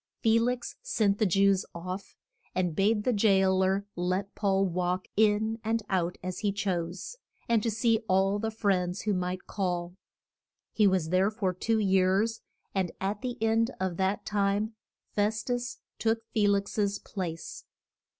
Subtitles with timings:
[0.23, 2.15] ]Fe lix sent the Jews off,
[2.55, 7.63] and bade the jail er let Paul walk in and out as he chose, and
[7.71, 9.93] see all the friends who might call.
[10.73, 12.41] He was there for two years,
[12.73, 14.73] and at the end of that time
[15.13, 17.65] Fes tus took Fe lix's place.